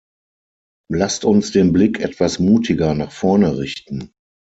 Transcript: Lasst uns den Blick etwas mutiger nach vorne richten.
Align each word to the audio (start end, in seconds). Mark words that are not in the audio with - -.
Lasst 0.91 1.25
uns 1.25 1.51
den 1.51 1.73
Blick 1.73 1.99
etwas 1.99 2.39
mutiger 2.39 2.95
nach 2.95 3.11
vorne 3.11 3.59
richten. 3.59 4.13